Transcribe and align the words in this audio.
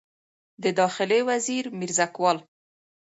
د 0.63 0.65
داخلي 0.79 1.19
وزیر 1.29 1.65
میرزکوال 1.79 2.37